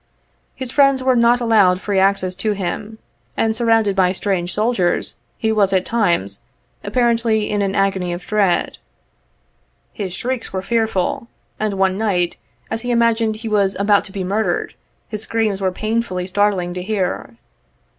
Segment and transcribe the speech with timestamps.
[0.55, 2.97] His friends were not allowed free access to him,
[3.37, 6.41] and surrounded by strange soldiers, he was, at times,
[6.83, 8.79] apparently in an agony of dread.
[9.93, 11.27] His shrieks were fearful,
[11.59, 12.37] and one night,
[12.71, 14.73] as he imagined he was about to be murdered,
[15.07, 17.37] his screams were painfully startling to hear.